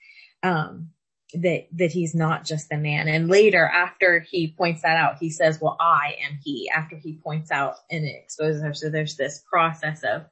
um, 0.42 0.90
that, 1.34 1.68
that 1.74 1.92
he's 1.92 2.16
not 2.16 2.46
just 2.46 2.72
a 2.72 2.78
man. 2.78 3.08
And 3.08 3.28
later 3.28 3.66
after 3.66 4.22
he 4.22 4.56
points 4.58 4.82
that 4.82 4.98
out, 4.98 5.18
he 5.20 5.30
says, 5.30 5.60
well, 5.62 5.78
I 5.80 6.16
am 6.26 6.40
he 6.44 6.70
after 6.74 6.96
he 6.96 7.20
points 7.22 7.52
out 7.52 7.76
and 7.92 8.06
it 8.06 8.16
exposes 8.24 8.62
her. 8.64 8.74
So 8.74 8.90
there's 8.90 9.18
this 9.18 9.44
process 9.52 10.04
of, 10.04 10.26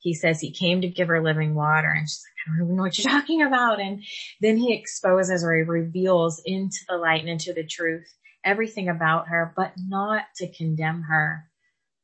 he 0.00 0.14
says 0.14 0.40
he 0.40 0.50
came 0.50 0.80
to 0.80 0.88
give 0.88 1.08
her 1.08 1.22
living 1.22 1.54
water 1.54 1.90
and 1.90 2.08
she's 2.08 2.22
like, 2.24 2.54
I 2.54 2.58
don't 2.58 2.64
even 2.64 2.76
know 2.76 2.82
what 2.82 2.98
you're 2.98 3.10
talking 3.20 3.42
about. 3.42 3.80
And 3.80 4.02
then 4.40 4.56
he 4.56 4.74
exposes 4.74 5.44
or 5.44 5.54
he 5.54 5.62
reveals 5.62 6.42
into 6.44 6.78
the 6.88 6.96
light 6.96 7.20
and 7.20 7.28
into 7.28 7.52
the 7.52 7.66
truth 7.66 8.06
everything 8.44 8.88
about 8.88 9.28
her, 9.28 9.52
but 9.54 9.72
not 9.76 10.24
to 10.36 10.50
condemn 10.50 11.02
her, 11.02 11.44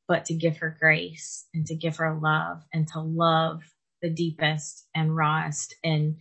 but 0.06 0.26
to 0.26 0.34
give 0.34 0.58
her 0.58 0.76
grace 0.78 1.46
and 1.54 1.66
to 1.66 1.74
give 1.74 1.96
her 1.96 2.14
love 2.14 2.62
and 2.72 2.86
to 2.88 3.00
love 3.00 3.62
the 4.02 4.10
deepest 4.10 4.86
and 4.94 5.16
rawest 5.16 5.74
and 5.82 6.16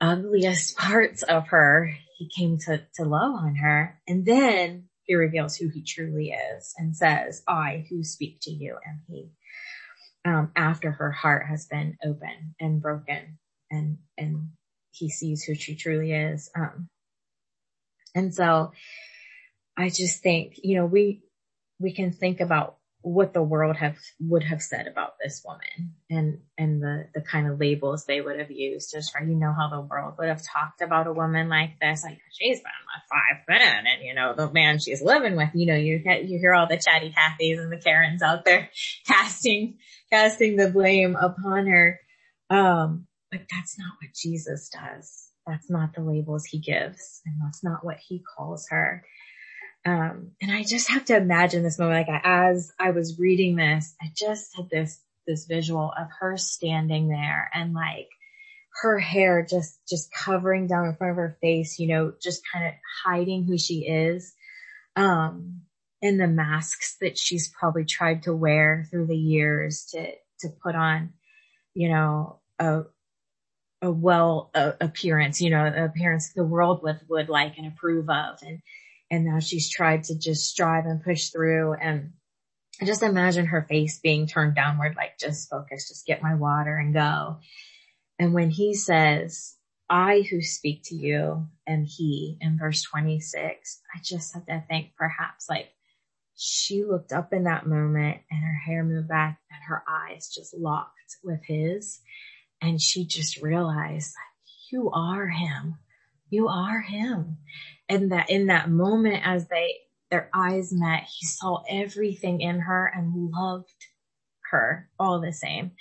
ugliest 0.00 0.76
parts 0.78 1.22
of 1.22 1.48
her. 1.48 1.94
He 2.18 2.28
came 2.28 2.58
to, 2.66 2.82
to 2.96 3.04
love 3.04 3.34
on 3.34 3.54
her. 3.56 3.98
And 4.06 4.26
then 4.26 4.88
he 5.04 5.14
reveals 5.14 5.56
who 5.56 5.68
he 5.68 5.82
truly 5.82 6.32
is 6.32 6.74
and 6.76 6.96
says, 6.96 7.42
I 7.48 7.86
who 7.88 8.04
speak 8.04 8.38
to 8.42 8.50
you 8.50 8.76
am 8.86 9.02
he. 9.08 9.30
Um, 10.24 10.52
after 10.54 10.90
her 10.90 11.10
heart 11.10 11.46
has 11.46 11.66
been 11.66 11.96
open 12.04 12.54
and 12.60 12.82
broken 12.82 13.38
and, 13.70 13.98
and 14.18 14.50
he 14.90 15.08
sees 15.08 15.42
who 15.42 15.54
she 15.54 15.76
truly 15.76 16.12
is. 16.12 16.50
Um, 16.54 16.88
and 18.14 18.34
so 18.34 18.72
I 19.78 19.88
just 19.88 20.22
think, 20.22 20.60
you 20.62 20.76
know, 20.76 20.84
we, 20.84 21.22
we 21.78 21.92
can 21.92 22.12
think 22.12 22.40
about 22.40 22.76
what 23.02 23.32
the 23.32 23.42
world 23.42 23.76
have, 23.76 23.96
would 24.20 24.42
have 24.42 24.60
said 24.60 24.86
about 24.86 25.14
this 25.22 25.42
woman 25.44 25.94
and, 26.10 26.38
and 26.58 26.82
the, 26.82 27.08
the 27.14 27.22
kind 27.22 27.48
of 27.48 27.58
labels 27.58 28.04
they 28.04 28.20
would 28.20 28.38
have 28.38 28.50
used 28.50 28.92
just 28.92 29.12
for, 29.12 29.22
you 29.22 29.34
know, 29.34 29.52
how 29.52 29.68
the 29.68 29.80
world 29.80 30.14
would 30.18 30.28
have 30.28 30.42
talked 30.42 30.82
about 30.82 31.06
a 31.06 31.12
woman 31.12 31.48
like 31.48 31.80
this, 31.80 32.04
like 32.04 32.18
she's 32.32 32.58
been 32.58 32.64
with 32.64 33.02
five 33.08 33.44
men 33.48 33.86
and, 33.86 34.02
you 34.02 34.14
know, 34.14 34.34
the 34.34 34.50
man 34.52 34.78
she's 34.78 35.02
living 35.02 35.34
with, 35.34 35.48
you 35.54 35.66
know, 35.66 35.76
you, 35.76 36.02
you 36.04 36.38
hear 36.38 36.52
all 36.52 36.66
the 36.66 36.76
chatty 36.76 37.10
Cathys 37.10 37.58
and 37.58 37.72
the 37.72 37.78
Karens 37.78 38.22
out 38.22 38.44
there 38.44 38.68
casting, 39.06 39.78
casting 40.10 40.56
the 40.56 40.70
blame 40.70 41.16
upon 41.16 41.66
her. 41.66 42.00
Um, 42.50 43.06
but 43.30 43.42
that's 43.50 43.78
not 43.78 43.92
what 44.02 44.14
Jesus 44.14 44.68
does. 44.68 45.28
That's 45.46 45.70
not 45.70 45.94
the 45.94 46.02
labels 46.02 46.44
he 46.44 46.58
gives 46.58 47.22
and 47.24 47.36
that's 47.42 47.64
not 47.64 47.84
what 47.84 47.96
he 47.96 48.22
calls 48.36 48.68
her. 48.70 49.04
Um, 49.86 50.32
and 50.42 50.52
I 50.52 50.62
just 50.62 50.90
have 50.90 51.06
to 51.06 51.16
imagine 51.16 51.62
this 51.62 51.78
moment, 51.78 52.06
like 52.08 52.22
as 52.24 52.72
I 52.78 52.90
was 52.90 53.18
reading 53.18 53.56
this, 53.56 53.94
I 54.00 54.12
just 54.14 54.54
had 54.56 54.68
this, 54.68 55.00
this 55.26 55.46
visual 55.46 55.92
of 55.98 56.08
her 56.20 56.36
standing 56.36 57.08
there 57.08 57.50
and 57.54 57.72
like 57.72 58.08
her 58.82 58.98
hair 58.98 59.44
just, 59.48 59.78
just 59.88 60.12
covering 60.12 60.66
down 60.66 60.86
in 60.86 60.96
front 60.96 61.12
of 61.12 61.16
her 61.16 61.36
face, 61.40 61.78
you 61.78 61.88
know, 61.88 62.12
just 62.22 62.42
kind 62.52 62.66
of 62.66 62.74
hiding 63.04 63.44
who 63.44 63.56
she 63.56 63.86
is. 63.86 64.34
Um, 64.96 65.62
and 66.02 66.20
the 66.20 66.28
masks 66.28 66.96
that 67.00 67.18
she's 67.18 67.48
probably 67.48 67.84
tried 67.84 68.24
to 68.24 68.34
wear 68.34 68.86
through 68.90 69.06
the 69.06 69.16
years 69.16 69.86
to, 69.92 70.12
to 70.40 70.48
put 70.62 70.74
on, 70.74 71.14
you 71.74 71.88
know, 71.88 72.40
a, 72.58 72.82
a 73.80 73.90
well 73.90 74.50
uh, 74.54 74.72
appearance, 74.80 75.40
you 75.40 75.48
know, 75.48 75.66
appearance 75.66 76.32
the 76.34 76.44
world 76.44 76.82
would, 76.82 77.00
would 77.08 77.30
like 77.30 77.56
and 77.56 77.66
approve 77.66 78.10
of. 78.10 78.42
And, 78.42 78.60
and 79.10 79.24
now 79.24 79.40
she's 79.40 79.68
tried 79.68 80.04
to 80.04 80.18
just 80.18 80.46
strive 80.46 80.86
and 80.86 81.02
push 81.02 81.30
through 81.30 81.74
and 81.74 82.12
just 82.84 83.02
imagine 83.02 83.46
her 83.46 83.62
face 83.62 83.98
being 83.98 84.26
turned 84.26 84.54
downward, 84.54 84.94
like 84.96 85.18
just 85.18 85.50
focus, 85.50 85.88
just 85.88 86.06
get 86.06 86.22
my 86.22 86.34
water 86.34 86.76
and 86.76 86.94
go. 86.94 87.38
And 88.18 88.32
when 88.32 88.50
he 88.50 88.74
says, 88.74 89.56
I 89.88 90.22
who 90.30 90.40
speak 90.40 90.82
to 90.84 90.94
you 90.94 91.48
am 91.66 91.84
he 91.84 92.38
in 92.40 92.58
verse 92.58 92.82
26, 92.82 93.80
I 93.94 93.98
just 94.02 94.32
have 94.34 94.46
to 94.46 94.62
think 94.68 94.90
perhaps 94.96 95.48
like 95.50 95.70
she 96.36 96.84
looked 96.84 97.12
up 97.12 97.32
in 97.32 97.44
that 97.44 97.66
moment 97.66 98.20
and 98.30 98.40
her 98.40 98.54
hair 98.54 98.84
moved 98.84 99.08
back 99.08 99.40
and 99.50 99.60
her 99.66 99.82
eyes 99.88 100.32
just 100.32 100.56
locked 100.56 101.16
with 101.24 101.40
his. 101.44 102.00
And 102.62 102.80
she 102.80 103.04
just 103.04 103.42
realized 103.42 104.14
you 104.70 104.90
are 104.90 105.26
him. 105.26 105.78
You 106.30 106.48
are 106.48 106.80
him 106.80 107.38
and 107.88 108.12
that 108.12 108.30
in 108.30 108.46
that 108.46 108.70
moment 108.70 109.22
as 109.24 109.48
they, 109.48 109.74
their 110.10 110.30
eyes 110.32 110.72
met, 110.72 111.02
he 111.02 111.26
saw 111.26 111.62
everything 111.68 112.40
in 112.40 112.60
her 112.60 112.86
and 112.86 113.32
loved 113.32 113.68
her 114.50 114.88
all 114.98 115.20
the 115.20 115.32
same. 115.32 115.72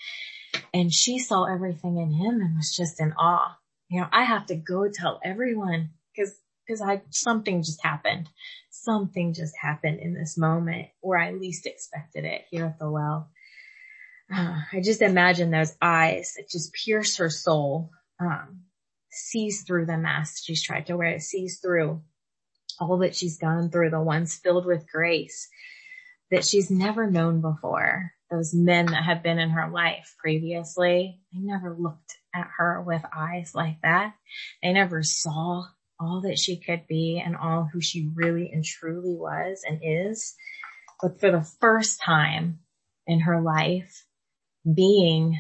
And 0.74 0.92
she 0.94 1.20
saw 1.20 1.46
everything 1.46 1.98
in 1.98 2.12
him 2.12 2.42
and 2.42 2.56
was 2.56 2.76
just 2.76 3.00
in 3.00 3.14
awe. 3.14 3.58
You 3.90 4.02
know, 4.02 4.08
I 4.12 4.24
have 4.24 4.48
to 4.48 4.56
go 4.56 4.90
tell 4.90 5.20
everyone 5.24 5.92
because, 6.16 6.36
because 6.66 6.82
I, 6.82 7.02
something 7.12 7.62
just 7.62 7.84
happened. 7.84 8.28
Something 8.72 9.34
just 9.34 9.56
happened 9.60 10.00
in 10.00 10.14
this 10.14 10.38
moment 10.38 10.88
where 11.02 11.20
I 11.20 11.32
least 11.32 11.66
expected 11.66 12.26
it 12.26 12.46
here 12.50 12.66
at 12.66 12.80
the 12.80 12.90
well. 12.90 13.30
Uh, 14.34 14.62
I 14.72 14.82
just 14.82 15.02
imagine 15.02 15.52
those 15.52 15.76
eyes 15.82 16.34
that 16.38 16.50
just 16.50 16.74
pierce 16.74 17.18
her 17.18 17.30
soul. 17.30 17.90
Um, 18.20 18.64
sees 19.12 19.64
through 19.64 19.86
the 19.86 19.98
mask 19.98 20.44
she's 20.44 20.64
tried 20.64 20.88
to 20.88 20.98
wear, 20.98 21.20
sees 21.20 21.60
through 21.60 22.02
all 22.80 22.98
that 23.00 23.16
she's 23.16 23.38
gone 23.38 23.70
through, 23.70 23.90
the 23.90 24.02
ones 24.02 24.36
filled 24.36 24.66
with 24.66 24.90
grace 24.92 25.50
that 26.32 26.46
she's 26.46 26.70
never 26.70 27.10
known 27.10 27.42
before. 27.42 28.12
Those 28.32 28.54
men 28.54 28.86
that 28.88 29.04
have 29.04 29.24
been 29.24 29.40
in 29.40 29.50
her 29.50 29.70
life 29.70 30.16
previously, 30.20 31.20
they 31.34 31.40
never 31.40 31.76
looked 31.78 32.18
at 32.34 32.48
her 32.58 32.82
with 32.82 33.02
eyes 33.16 33.54
like 33.56 33.82
that. 33.82 34.14
They 34.62 34.72
never 34.72 35.02
saw 35.02 35.66
all 36.00 36.22
that 36.22 36.38
she 36.38 36.58
could 36.58 36.86
be 36.88 37.22
and 37.24 37.36
all 37.36 37.68
who 37.72 37.82
she 37.82 38.10
really 38.14 38.52
and 38.54 38.64
truly 38.64 39.16
was 39.16 39.64
and 39.68 39.80
is. 39.84 40.36
But 41.02 41.20
for 41.20 41.32
the 41.32 41.42
first 41.42 42.02
time 42.02 42.60
in 43.08 43.22
her 43.22 43.42
life, 43.42 44.06
being 44.72 45.40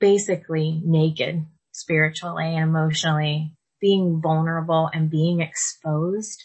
basically 0.00 0.80
naked 0.84 1.46
spiritually 1.76 2.54
and 2.54 2.64
emotionally, 2.64 3.52
being 3.80 4.20
vulnerable 4.22 4.88
and 4.92 5.10
being 5.10 5.40
exposed 5.40 6.42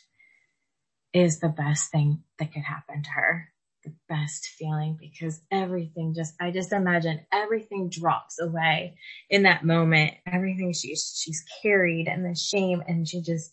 is 1.13 1.39
the 1.39 1.49
best 1.49 1.89
thing 1.91 2.23
that 2.37 2.53
could 2.53 2.63
happen 2.63 3.03
to 3.03 3.09
her. 3.11 3.47
The 3.85 3.93
best 4.07 4.47
feeling 4.47 4.97
because 4.99 5.41
everything 5.49 6.13
just, 6.13 6.35
I 6.39 6.51
just 6.51 6.71
imagine 6.71 7.21
everything 7.31 7.89
drops 7.89 8.39
away 8.39 8.95
in 9.29 9.43
that 9.43 9.65
moment. 9.65 10.13
Everything 10.27 10.73
she's, 10.73 11.19
she's 11.19 11.43
carried 11.63 12.07
and 12.07 12.23
the 12.23 12.35
shame 12.35 12.83
and 12.85 13.07
she 13.07 13.21
just 13.21 13.51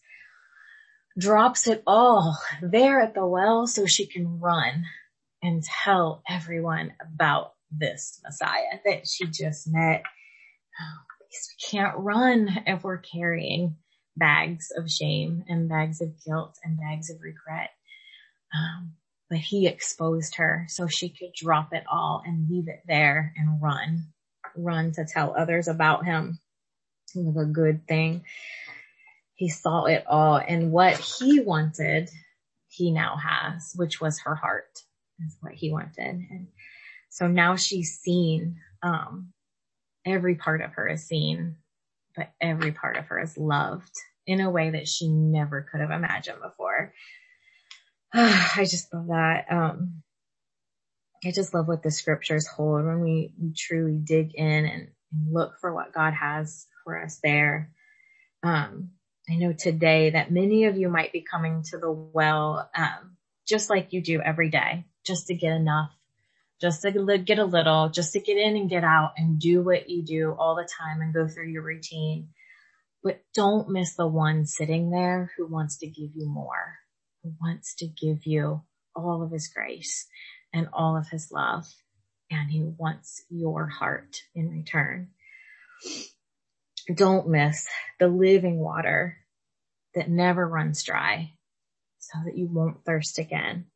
drops 1.19 1.67
it 1.67 1.83
all 1.87 2.37
there 2.61 3.01
at 3.01 3.15
the 3.15 3.27
well 3.27 3.67
so 3.67 3.87
she 3.87 4.07
can 4.07 4.39
run 4.41 4.85
and 5.43 5.63
tell 5.63 6.23
everyone 6.29 6.93
about 7.01 7.55
this 7.71 8.21
Messiah 8.25 8.79
that 8.85 9.07
she 9.07 9.27
just 9.27 9.69
met. 9.71 10.03
Oh, 11.31 11.37
we 11.37 11.79
can't 11.79 11.99
run 11.99 12.63
if 12.67 12.85
we're 12.85 12.99
carrying 12.99 13.77
bags 14.17 14.73
of 14.77 14.91
shame 14.91 15.45
and 15.49 15.69
bags 15.69 16.01
of 16.01 16.25
guilt 16.25 16.59
and 16.65 16.79
bags 16.79 17.11
of 17.11 17.21
regret. 17.21 17.71
Um, 18.55 18.95
but 19.29 19.39
he 19.39 19.67
exposed 19.67 20.37
her 20.37 20.67
so 20.69 20.87
she 20.87 21.11
could 21.11 21.33
drop 21.35 21.73
it 21.73 21.85
all 21.91 22.23
and 22.25 22.49
leave 22.49 22.69
it 22.69 22.83
there 22.87 23.35
and 23.37 23.61
run, 23.61 24.07
run 24.57 24.93
to 24.93 25.05
tell 25.05 25.35
others 25.37 25.69
about 25.69 26.05
him. 26.05 26.41
It 27.15 27.25
was 27.25 27.37
a 27.37 27.47
good 27.47 27.87
thing. 27.87 28.25
He 29.35 29.49
saw 29.49 29.85
it 29.85 30.05
all 30.07 30.37
and 30.37 30.73
what 30.73 30.97
he 30.97 31.41
wanted, 31.41 32.11
he 32.69 32.91
now 32.91 33.17
has, 33.17 33.73
which 33.77 34.01
was 34.01 34.19
her 34.21 34.35
heart 34.35 34.83
is 35.27 35.37
what 35.41 35.53
he 35.53 35.71
wanted. 35.71 35.99
And 36.31 36.49
so 37.11 37.27
now 37.27 37.57
she's 37.57 37.99
seen, 37.99 38.57
um, 38.83 39.33
every 40.07 40.35
part 40.35 40.61
of 40.61 40.73
her 40.73 40.89
is 40.89 41.07
seen, 41.07 41.57
but 42.17 42.31
every 42.41 42.73
part 42.73 42.97
of 42.97 43.07
her 43.07 43.21
is 43.21 43.37
loved 43.37 43.93
in 44.27 44.41
a 44.41 44.51
way 44.51 44.71
that 44.71 44.89
she 44.89 45.09
never 45.09 45.67
could 45.71 45.81
have 45.81 45.91
imagined 45.91 46.39
before. 46.43 46.93
I 48.15 48.67
just 48.69 48.93
love 48.93 49.09
that. 49.09 49.47
Um, 49.51 50.03
I 51.25 51.33
just 51.33 51.53
love 51.53 51.67
what 51.67 51.83
the 51.83 51.91
scriptures 51.91 52.47
hold 52.47 52.85
when 52.85 53.01
we, 53.01 53.35
we 53.41 53.53
truly 53.57 53.97
dig 53.97 54.35
in 54.35 54.47
and, 54.47 54.67
and, 54.67 54.89
look 55.33 55.55
for 55.59 55.75
what 55.75 55.95
God 55.95 56.13
has 56.13 56.67
for 56.85 57.03
us 57.03 57.19
there. 57.25 57.71
Um, 58.43 58.91
I 59.31 59.37
know 59.37 59.55
today 59.55 60.11
that 60.11 60.31
many 60.31 60.67
of 60.67 60.77
you 60.77 60.91
might 60.91 61.13
be 61.13 61.25
coming 61.29 61.63
to 61.71 61.79
the 61.79 61.91
well, 61.91 62.69
um, 62.77 63.17
just 63.49 63.71
like 63.71 63.95
you 63.95 64.03
do 64.03 64.21
every 64.21 64.51
day, 64.51 64.85
just 65.07 65.29
to 65.29 65.35
get 65.35 65.53
enough 65.55 65.91
just 66.61 66.83
to 66.83 67.19
get 67.19 67.39
a 67.39 67.45
little, 67.45 67.89
just 67.89 68.13
to 68.15 68.21
get 68.21 68.37
in 68.37 68.57
and 68.57 68.69
get 68.71 68.85
out 68.85 69.13
and 69.17 69.39
do 69.39 69.63
what 69.63 69.89
you 69.89 70.03
do 70.03 70.33
all 70.39 70.57
the 70.57 70.69
time 70.79 71.01
and 71.01 71.15
go 71.15 71.29
through 71.29 71.49
your 71.49 71.63
routine. 71.63 72.31
But 73.03 73.23
don't 73.35 73.71
miss 73.71 73.95
the 73.95 74.07
one 74.09 74.45
sitting 74.47 74.91
there 74.91 75.31
who 75.37 75.47
wants 75.47 75.79
to 75.79 75.87
give 75.87 76.11
you 76.15 76.27
more, 76.27 76.79
who 77.23 77.33
wants 77.41 77.77
to 77.77 77.87
give 77.87 78.27
you 78.27 78.63
all 78.97 79.23
of 79.23 79.31
his 79.31 79.49
grace 79.49 80.07
and 80.53 80.69
all 80.73 80.97
of 80.97 81.09
his 81.09 81.31
love. 81.31 81.67
and 82.31 82.51
he 82.51 82.63
wants 82.63 83.25
your 83.31 83.67
heart 83.67 84.23
in 84.35 84.51
return. 84.51 85.09
Don't 86.95 87.29
miss 87.29 87.67
the 87.99 88.09
living 88.09 88.59
water 88.59 89.19
that 89.95 90.11
never 90.11 90.47
runs 90.47 90.83
dry 90.83 91.33
so 91.99 92.19
that 92.25 92.37
you 92.37 92.47
won't 92.47 92.85
thirst 92.85 93.19
again. 93.19 93.67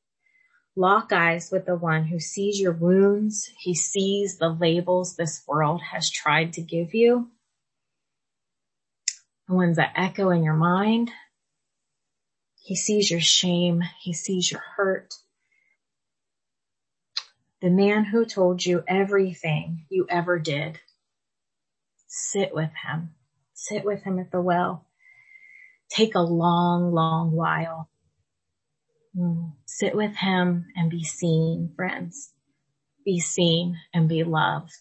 Lock 0.74 1.12
eyes 1.12 1.50
with 1.52 1.66
the 1.66 1.76
one 1.76 2.04
who 2.04 2.18
sees 2.18 2.58
your 2.58 2.72
wounds. 2.72 3.50
He 3.58 3.74
sees 3.74 4.38
the 4.38 4.48
labels 4.48 5.16
this 5.16 5.42
world 5.46 5.82
has 5.82 6.10
tried 6.10 6.54
to 6.54 6.62
give 6.62 6.94
you. 6.94 7.28
The 9.48 9.54
ones 9.54 9.76
that 9.76 9.92
echo 9.96 10.30
in 10.30 10.42
your 10.42 10.54
mind. 10.54 11.10
He 12.62 12.74
sees 12.74 13.10
your 13.10 13.20
shame. 13.20 13.82
He 14.00 14.14
sees 14.14 14.50
your 14.50 14.62
hurt. 14.76 15.12
The 17.60 17.70
man 17.70 18.04
who 18.04 18.24
told 18.24 18.64
you 18.64 18.82
everything 18.88 19.84
you 19.90 20.06
ever 20.08 20.38
did. 20.38 20.80
Sit 22.06 22.54
with 22.54 22.70
him. 22.86 23.14
Sit 23.52 23.84
with 23.84 24.04
him 24.04 24.18
at 24.18 24.30
the 24.30 24.40
well. 24.40 24.86
Take 25.90 26.14
a 26.14 26.20
long, 26.20 26.92
long 26.92 27.32
while. 27.32 27.90
Sit 29.66 29.94
with 29.94 30.16
him 30.16 30.66
and 30.74 30.90
be 30.90 31.04
seen, 31.04 31.72
friends. 31.76 32.32
Be 33.04 33.20
seen 33.20 33.76
and 33.92 34.08
be 34.08 34.24
loved. 34.24 34.72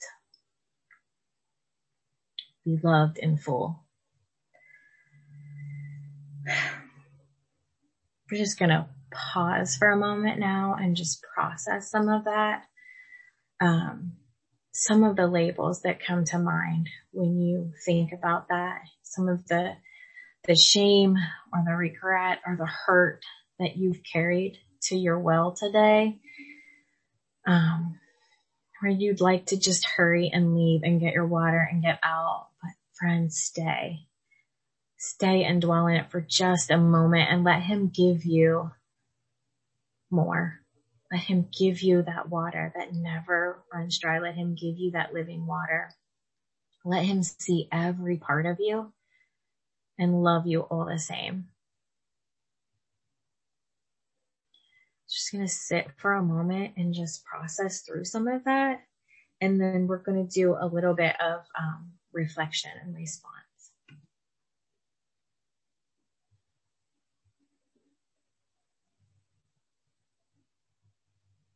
Be 2.64 2.78
loved 2.82 3.18
in 3.18 3.38
full. 3.38 3.84
We're 8.32 8.38
just 8.38 8.58
to 8.70 8.88
pause 9.12 9.76
for 9.76 9.90
a 9.90 9.98
moment 9.98 10.40
now 10.40 10.78
and 10.80 10.96
just 10.96 11.22
process 11.36 11.92
some 11.92 12.08
of 12.08 12.24
that. 12.24 12.64
Um, 13.60 14.14
some 14.72 15.04
of 15.04 15.18
the 15.18 15.28
labels 15.28 15.82
that 15.82 16.06
come 16.06 16.24
to 16.26 16.40
mind 16.40 16.88
when 17.12 17.42
you 17.42 17.74
think 17.86 18.14
about 18.14 18.48
that, 18.48 18.80
some 19.04 19.28
of 19.28 19.46
the, 19.48 19.74
the 20.48 20.56
shame 20.56 21.18
or 21.52 21.64
the 21.66 21.76
regret 21.76 22.40
or 22.48 22.56
the 22.56 22.66
hurt 22.66 23.22
that 23.62 23.78
you've 23.78 24.02
carried 24.04 24.58
to 24.82 24.98
your 24.98 25.20
well 25.20 25.52
today, 25.52 26.20
um, 27.46 28.00
where 28.80 28.92
you'd 28.92 29.22
like 29.22 29.46
to 29.48 29.58
just 29.58 29.86
hurry 29.86 30.30
and 30.34 30.56
leave 30.56 30.82
and 30.84 31.00
get 31.00 31.14
your 31.14 31.28
water 31.28 31.68
and 31.72 31.84
get 31.84 32.00
out. 32.04 32.48
But 32.62 32.72
friends, 33.00 33.38
stay. 33.38 34.08
Stay 34.98 35.44
and 35.44 35.62
dwell 35.62 35.88
in 35.88 35.96
it 35.96 36.12
for 36.12 36.22
just 36.22 36.72
a 36.72 36.78
moment 36.78 37.30
and 37.32 37.44
let 37.44 37.62
him 37.62 37.88
give 37.88 38.26
you 38.26 38.72
more. 40.10 40.60
Let 41.12 41.22
him 41.22 41.48
give 41.58 41.82
you 41.82 42.02
that 42.04 42.30
water 42.30 42.74
that 42.76 42.94
never 42.94 43.64
runs 43.72 44.00
dry. 44.00 44.20
Let 44.20 44.36
him 44.36 44.56
give 44.56 44.78
you 44.78 44.92
that 44.92 45.14
living 45.14 45.46
water. 45.46 45.92
Let 46.84 47.06
him 47.06 47.22
see 47.22 47.68
every 47.72 48.18
part 48.18 48.46
of 48.46 48.58
you 48.60 48.92
and 50.00 50.24
love 50.24 50.48
you 50.48 50.62
all 50.62 50.86
the 50.86 50.98
same. 50.98 51.51
Going 55.32 55.48
to 55.48 55.54
sit 55.54 55.88
for 55.96 56.16
a 56.16 56.22
moment 56.22 56.74
and 56.76 56.94
just 56.94 57.24
process 57.24 57.82
through 57.82 58.04
some 58.04 58.28
of 58.28 58.44
that. 58.44 58.82
And 59.40 59.62
then 59.62 59.88
we're 59.88 60.04
going 60.04 60.28
to 60.28 60.34
do 60.34 60.58
a 60.60 60.68
little 60.68 60.94
bit 60.94 61.16
of 61.22 61.46
um, 61.58 61.92
reflection 62.12 62.72
and 62.84 62.94
response. 62.94 63.41